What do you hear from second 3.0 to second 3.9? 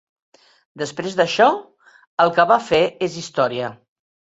és història.